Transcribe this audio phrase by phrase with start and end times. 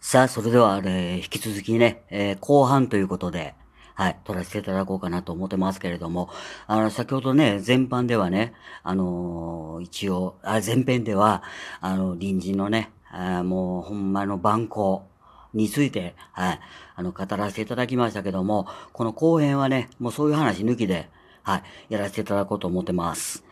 [0.00, 3.54] さあ、それでは、ね、引き続きね、えー、後半ということで、
[3.94, 6.28] はい、撮らせていただこうかなと思ってますけれども、
[6.66, 8.52] あの、先ほどね、前半ではね、
[8.84, 11.42] あのー、一応、あ、前編では、
[11.80, 15.06] あの、隣人のね、あもう、ほんまの番号
[15.54, 16.60] について、はい、
[16.94, 21.08] あの、語らせていただきましたけども、この後編はね、もうそういう話抜きで、
[21.42, 23.44] はい、やらせていただこうと思ってます。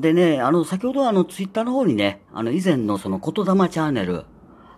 [0.00, 4.26] でね、あの、先ほどあの、ツイッターの方にね、あの、以前のその、言霊チャンネル、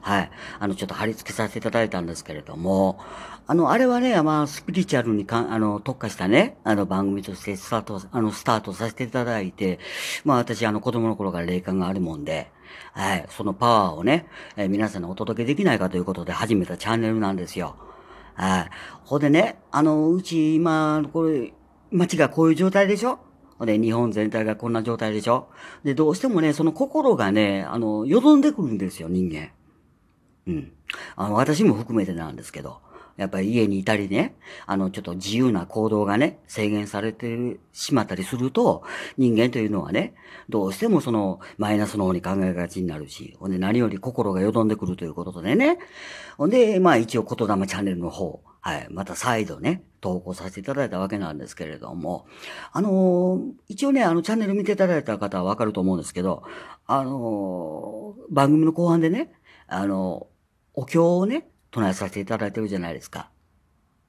[0.07, 0.30] はい。
[0.61, 3.01] あの、ちょっと貼り付けさせていただいたんですけれども、
[3.48, 9.80] あの、あれはね、まあ、スピリチュアルにかあの、特化したね、あの、番組としてスタート、あの、スタートさせていただいて、
[10.24, 12.52] まあ、私、あの、子供の頃から霊感があるもんで、
[12.92, 17.75] はい、そのパワーをね、えー、皆さんにお届けできないかということで始めたチャンネルなんですよ。
[18.34, 18.70] はい。
[19.02, 21.52] ほんでね、あの、うち今、これ、
[21.91, 23.19] 街がこういう状態でしょ？
[23.59, 25.48] で、日本全体がこんな状態でしょ？
[25.83, 29.50] で、どうしてもね、その心がね、あの、よどんでくるんですよ、人間。
[30.46, 30.73] うん。
[31.16, 32.80] あの、私も含めてなんですけど、
[33.16, 34.34] やっぱり家にいたりね、
[34.66, 38.83] あの、ちょっと自由な行動がね、制限されてしまったりすると、
[39.16, 40.14] 人間というのはね、
[40.48, 45.78] どうしてもその、マイナスの方に考えがちになるし、ほんで何より心がよどんでくるということでね、
[46.36, 52.27] ほんで、まあ一応言霊チャンネルの方、はい、また再度ね、投稿させていただいたわけなんですけれども、
[52.72, 56.42] あのー、一応ね、あの、チャンネル見ていただいた方はわかると思うんですけど、
[56.86, 59.33] あのー、番組の後半でね、
[59.69, 60.36] あのー
[60.77, 63.30] お経をね、唱えさせていただいてるじゃないですか。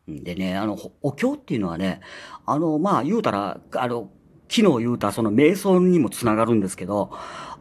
[0.07, 2.01] でね、あの、お経っていうのはね、
[2.45, 4.11] あの、まあ、言うたら、あの、
[4.49, 7.11] 昨日言うたその瞑想にもつながるんですけど、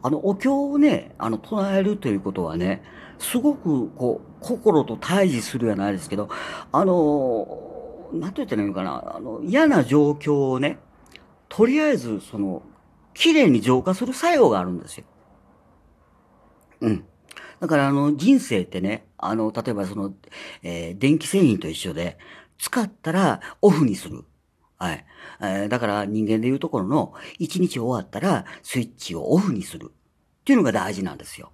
[0.01, 2.83] あの、お経をね、あの、唱えるということはね、
[3.17, 6.29] すごく、こう、心と対峙するじゃないですけど、
[6.71, 10.79] あの、なんて言ったらいいのかな、あの、嫌な状況をね、
[11.49, 12.61] とりあえず、その、
[13.13, 15.05] 綺麗に浄化する作用があるんですよ。
[16.81, 17.06] うん。
[17.59, 20.13] だからあの人生ってね、あの、例えばその、
[20.63, 22.17] えー、電気製品と一緒で、
[22.59, 24.23] 使ったらオフにする。
[24.77, 25.05] はい。
[25.41, 29.91] えー、だから人間でいうところの、一日終わったらスイッチをオフにする。
[29.91, 31.51] っていうのが大事なんですよ。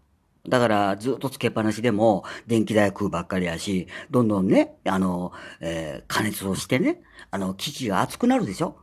[0.47, 5.31] だからずっとつけっぱなしでも電気代食うばっかりやし、どんどんね、あの、
[5.61, 8.77] えー、加熱をしてね、あの、機器が熱くなるでしょ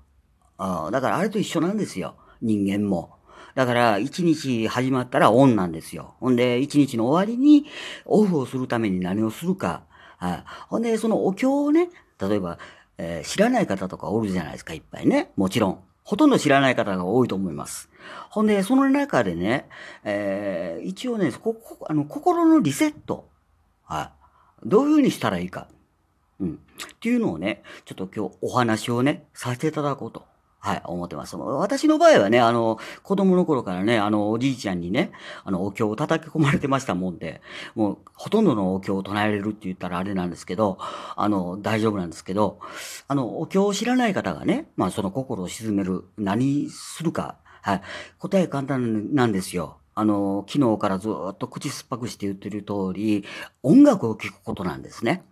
[0.57, 2.17] あだからあれと一緒なんですよ。
[2.41, 3.20] 人間も。
[3.55, 6.15] だから、一日始まったらオンなんですよ。
[6.21, 7.67] ほんで、一日の終わりに
[8.05, 9.83] オフをするために何をするか。
[10.19, 10.45] はい。
[10.69, 11.91] ほんで、そのお経をね、
[12.21, 12.59] 例えば、
[12.99, 15.33] えー、知らない方とかおるじゃないですか、いっぱいね。
[15.37, 15.81] もちろん。
[16.05, 17.89] ほとんど知らない方が多いと思います。
[18.31, 19.69] ほんで、その中でね、
[20.05, 23.29] えー、一応ね、ここあの心のリセット。
[23.85, 24.13] は
[24.65, 24.69] い。
[24.69, 25.69] どういうふうにしたらいいか。
[26.41, 26.55] うん。
[26.55, 30.25] っていうのをね、ちょっと今日お話をね、させていただこうと
[30.63, 31.37] はい、思ってます。
[31.37, 35.11] 私の場合はね、あの、子供の頃からね、あの、おじいちゃんにね、
[35.43, 37.41] あの、お経を叩き込まれてましたもんで、
[37.75, 40.77] もう、ほとんどのお経を唱えれるって言ったらあれなんですけど、
[41.17, 42.61] あの、大丈夫なんですけど、
[43.09, 47.83] あの、お経を知らない方がね、まあ、その心を沈める、何するか、はい、
[48.19, 49.79] 答え簡単なんですよ。
[49.95, 53.25] あの、昨日からずっと口酸っぱくして言ってる通り、
[53.63, 55.25] 音楽を聴くことなんですね。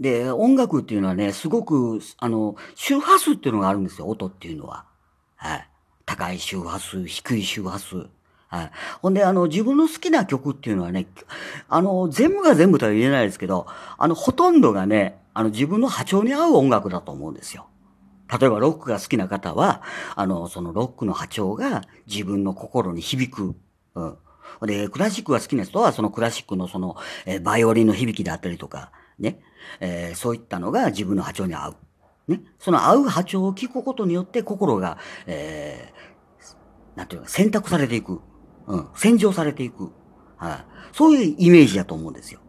[0.00, 4.86] で、音楽っていうのはね、すごく、あの、周波数っていうのがあるんですよ、音っていうのは。
[5.36, 5.68] はい。
[6.06, 8.08] 高い周波数、低い周波数。
[8.48, 8.70] はい。
[9.02, 11.06] ほんで、あの、自分の好きな曲っていうのはね、
[11.68, 13.66] あの、全部が全部とは言えないですけど、
[13.98, 17.66] あの、ほとんどがね、あの、自分の波長に合う音楽だと思うんですよ。
[18.40, 19.82] 例えば、ロックが好きな方は、
[20.16, 23.54] あの、そのロックの波長が自分の心に響く。
[23.94, 24.16] うん。
[24.62, 26.96] で、クラシックが好きな人は、そのクラシックのその、
[27.26, 29.40] えバイオリンの響きだったりとか、ね。
[29.80, 31.76] えー、そういったのが自分の波長に合う。
[32.28, 32.42] ね。
[32.58, 38.20] その合う波長を聞くことによって心が、えー、なんていうか、選択されていく。
[38.66, 38.88] うん。
[38.94, 39.90] 洗浄されていく。
[40.36, 40.64] はい。
[40.92, 42.40] そういうイメージだと思うんですよ。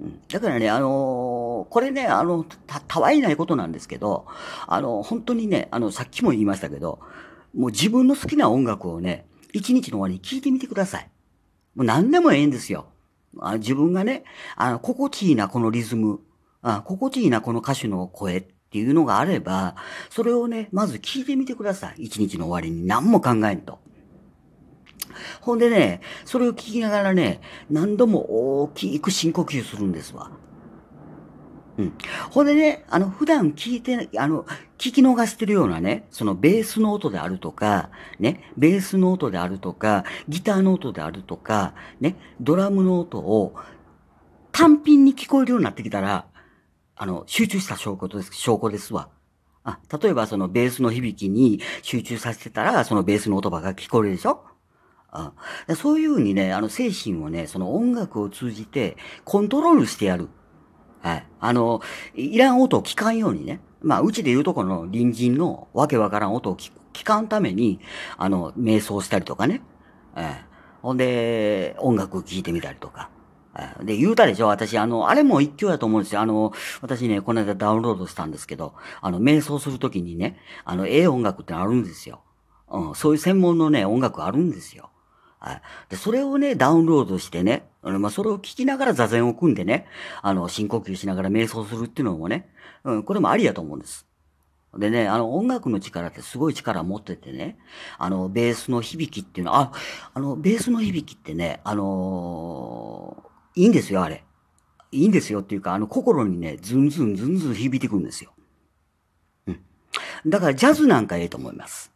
[0.00, 4.26] うん、だからね、あのー、これね、あの、た、たわいないことなんですけど、
[4.66, 7.00] あの、本当にね、あの、さっきも言いましたけど、
[7.54, 11.10] もう自分の好きな音楽をね、一日の終わりに聴いてみてください。
[11.74, 12.86] もう何でもええんですよ。
[13.40, 14.24] あ自分がね、
[14.56, 16.20] あの、心地いいな、このリズム。
[16.62, 19.76] あ心地いいな、この歌手の声っていうのがあれば、
[20.10, 22.04] それをね、まず聞いてみてください。
[22.04, 23.78] 一日の終わりに何も考えんと。
[25.40, 27.40] ほんでね、それを聞きながらね、
[27.70, 30.30] 何度も大きく深呼吸するんですわ。
[31.78, 31.92] うん。
[32.30, 34.44] ほんでね、あの、普段聞いて、あの、
[34.78, 43.54] 聞き逃してるようなね、そのベースの音であるとか、ね、ベースの音であるとか、ギターの音であるとか、ね、ドラムの音を
[44.50, 46.26] 単品に聞こえるようになってきたら、
[46.98, 49.08] あの、集中した証拠です、証拠ですわ。
[49.64, 54.44] あ、例えばそのベースの響きに集中させてたら、そのベースの音が聞こえるでしょ？
[55.68, 60.28] うん、そういうふうにね、あの精神をね、その音楽を通じてコントロールしてやる。
[61.00, 61.26] はい。
[61.40, 61.80] あの、
[62.14, 63.60] いらん音を聞かんようにね。
[63.80, 67.80] まあ、うちで言うとこの隣人のわけわからん音を聞かんために、
[68.16, 69.62] あの、瞑想したりとかね。
[70.16, 70.34] えー、
[70.82, 73.08] ほんで、音楽を聴いてみたりとか。
[73.82, 74.48] で、言うたでしょ？
[74.48, 76.20] 私、あの、あれも一興やと思うんですよ。
[76.20, 82.20] あの、私ね、この間ダウンロードしたんですけど、あの、瞑想するときにね、あの、ええ音楽ってあるんですよ。
[82.70, 84.90] うん、そういう専門のね、音楽あるんですよ。
[85.40, 85.62] はい。
[85.88, 89.86] で、それをね、ダウンロードしてね、あの、まあ、それを聞きながら座禅を組んでね、
[90.20, 92.48] あの、深呼吸しながら瞑想するっていうのもね、
[92.84, 94.06] うん、これもありやと思うんです。
[94.76, 97.56] でね、あの、音楽の力ってすごい力持っててね、
[97.96, 99.72] あの、ベースの響きっていうのは、あ、
[100.12, 103.27] あの、ベースの響きってね、あのー、
[103.58, 104.24] いいんですよ、あれ。
[104.92, 108.32] いいんですよっていうか、あの、心にね、ズンズンズンズン響いてくるんですよ。
[109.48, 109.60] うん。
[110.26, 111.90] だから、ジャズなんかええと思います。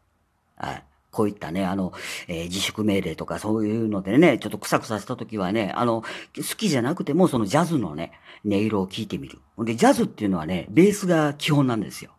[0.56, 0.84] はい。
[1.12, 1.92] こういったね、あの、
[2.26, 6.08] えー、自粛命令とかそういうのでね、ちょっとクサクサした時はね、あの、好
[6.56, 8.12] きじゃなくてもそのジャズのね、
[8.44, 9.38] 音色を聞いてみる。
[9.54, 12.12] ほんで、ジャズっていうのはね、ベースが基本なんですよ。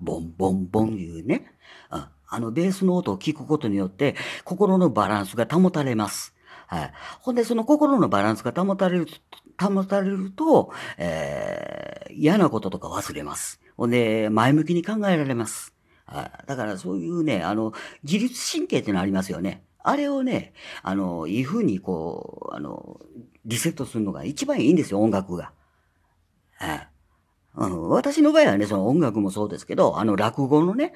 [0.00, 1.50] ボンボンボンいうね。
[1.90, 6.34] ああの、ベースの音を聞くことによって、心のバランスが保たれます。
[6.72, 6.92] はい。
[7.20, 9.06] ほんで、その心のバランスが保たれる、
[9.60, 13.60] 保たれると、えー、嫌なこととか忘れます。
[13.76, 15.74] ほんで、前向きに考えられます。
[16.06, 16.46] はい。
[16.46, 17.74] だからそういうね、あの、
[18.04, 19.64] 自律神経っていうのありますよね。
[19.80, 22.98] あれをね、あの、いい風にこう、あの、
[23.44, 25.52] リセットするのが一番いいんですよ、音楽が。
[26.56, 26.88] はい。
[27.54, 30.94] うん、私の場合はね、その音楽もそうですけど、あの落語のね、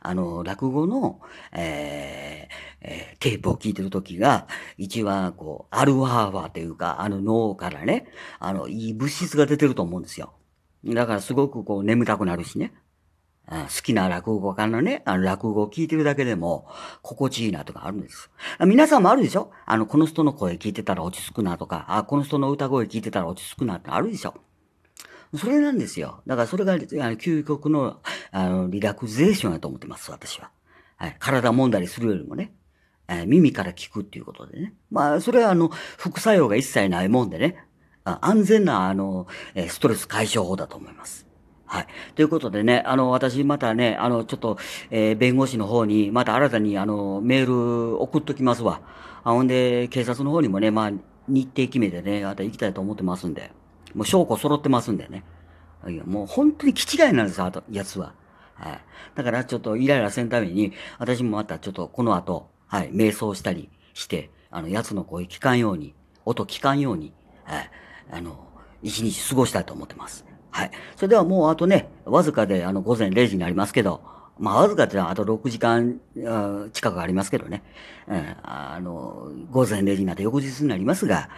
[0.00, 1.20] あの落語の、
[1.52, 4.46] えーえー、テープを聞いてる時が、
[4.78, 8.06] 一番こう、アルファーファというか、あの脳からね、
[8.38, 10.32] あの、いい物質が出てると思うんですよ。
[10.84, 12.72] だからすごくこう眠たくなるしね。
[13.50, 16.68] 好きな落語家のね、あの落語を聞いてるだけでも、
[17.02, 18.30] 心地いいなとかあるんです。
[18.60, 19.50] 皆さんもあるでしょ？
[19.64, 24.34] あの、この人の声聞いてたら落ち着くなとか、あ、この人の歌声聞いてたら落ち着くなってあるでしょ？
[25.36, 26.22] それなんですよ。
[26.26, 30.50] だからそれが、あの、究極の、あの、リラクゼーションだと思ってます、私は。
[30.96, 31.16] はい。
[31.18, 32.54] 体揉んだりするよりもね。
[33.08, 34.74] えー、耳から聞くっていうことでね。
[34.90, 37.64] まあ、それはあの、副作用が一切ないもんでね。
[38.04, 41.26] あ安全な、あの、えストレス解消法だと思います。
[41.66, 41.86] はい。
[42.14, 44.56] ということでね、あの、私またね、あの、ちょっと、
[44.90, 48.80] えー、弁護士の方に、また新たに、あの、メール送っときますわ。
[49.24, 50.92] あ、ほんで、警察の方にもね、まあ、
[51.28, 53.52] 日程決めてね、また行きたいと思ってますんで。
[53.98, 55.24] もう証拠揃ってますんでね。
[56.06, 58.14] もう本当に気違いなんですよ、あと、やつは。
[58.54, 58.80] はい。
[59.16, 67.12] だからちょっとイライラせんために、私もまたちょっとこの後、はい、瞑想したりして、あの、奴の声聞かんように、音聞かんように、
[67.42, 67.70] はい、
[68.12, 68.38] あの、
[68.84, 70.24] 一日過ごしたいと思ってます。
[70.52, 70.70] はい。
[70.94, 74.00] それではもうあとね、わずかであの午前0時になりますけど、
[74.38, 76.00] まあ、わずかってのはあと6時間
[76.72, 77.62] 近くありますけどね。
[78.06, 81.28] うん、あの、午前0時になって翌日になりますが、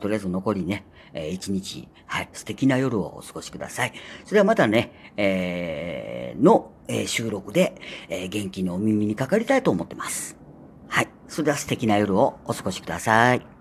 [0.00, 3.92] とりあえず残りね、えー、1日、はい、素敵な夜をお過ごしください。
[4.24, 7.74] それではまたね、えー、の、えー、収録で、
[8.08, 10.36] えー、元気にお耳にかかりたいと思ってます。
[10.88, 11.08] はい。
[11.28, 13.59] それでは素敵な夜をお過ごしください。